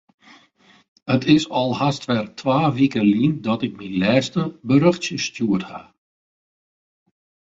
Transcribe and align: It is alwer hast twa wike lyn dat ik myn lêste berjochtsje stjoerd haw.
It 1.15 1.23
is 1.35 1.43
alwer 1.59 1.79
hast 1.81 2.03
twa 2.39 2.59
wike 2.77 3.01
lyn 3.13 3.33
dat 3.47 3.61
ik 3.67 3.73
myn 3.79 3.95
lêste 4.01 4.43
berjochtsje 4.67 5.17
stjoerd 5.25 5.63
haw. 5.69 5.85